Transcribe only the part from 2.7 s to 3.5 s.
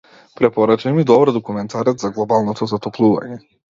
затоплување.